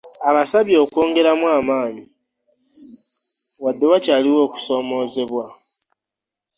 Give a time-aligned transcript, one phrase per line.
[0.29, 2.03] Abasabye okwongeramu amaanyi
[3.63, 5.45] wadde wakyaliwo okusoomoozebwa.